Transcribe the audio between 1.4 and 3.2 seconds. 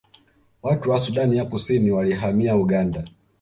Kusini walihamia Uganda